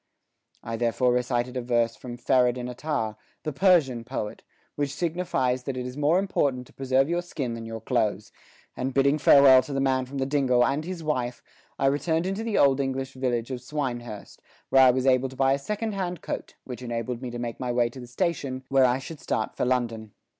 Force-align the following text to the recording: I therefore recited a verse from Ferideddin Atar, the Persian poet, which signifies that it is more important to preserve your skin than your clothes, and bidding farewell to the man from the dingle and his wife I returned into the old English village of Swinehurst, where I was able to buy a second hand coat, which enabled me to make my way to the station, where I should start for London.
I 0.63 0.77
therefore 0.77 1.13
recited 1.13 1.55
a 1.55 1.61
verse 1.61 1.95
from 1.95 2.17
Ferideddin 2.17 2.67
Atar, 2.71 3.17
the 3.43 3.53
Persian 3.53 4.03
poet, 4.03 4.41
which 4.73 4.95
signifies 4.95 5.61
that 5.65 5.77
it 5.77 5.85
is 5.85 5.95
more 5.95 6.17
important 6.17 6.65
to 6.65 6.73
preserve 6.73 7.07
your 7.07 7.21
skin 7.21 7.53
than 7.53 7.67
your 7.67 7.81
clothes, 7.81 8.31
and 8.75 8.95
bidding 8.95 9.19
farewell 9.19 9.61
to 9.61 9.73
the 9.73 9.79
man 9.79 10.07
from 10.07 10.17
the 10.17 10.25
dingle 10.25 10.65
and 10.65 10.85
his 10.85 11.03
wife 11.03 11.43
I 11.77 11.85
returned 11.85 12.25
into 12.25 12.43
the 12.43 12.57
old 12.57 12.79
English 12.79 13.13
village 13.13 13.51
of 13.51 13.61
Swinehurst, 13.61 14.41
where 14.69 14.81
I 14.81 14.89
was 14.89 15.05
able 15.05 15.29
to 15.29 15.35
buy 15.35 15.53
a 15.53 15.59
second 15.59 15.91
hand 15.93 16.23
coat, 16.23 16.55
which 16.63 16.81
enabled 16.81 17.21
me 17.21 17.29
to 17.29 17.37
make 17.37 17.59
my 17.59 17.71
way 17.71 17.87
to 17.89 17.99
the 17.99 18.07
station, 18.07 18.63
where 18.69 18.85
I 18.85 18.97
should 18.97 19.19
start 19.19 19.55
for 19.55 19.65
London. 19.65 20.13